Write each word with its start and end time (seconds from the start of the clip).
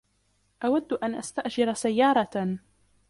أود 0.63 0.93
أن 0.93 1.15
استأجر 1.15 1.73
سيارة. 1.73 2.57